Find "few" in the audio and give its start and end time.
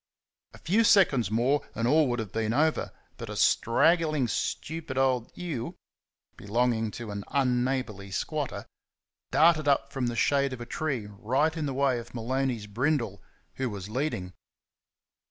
0.57-0.83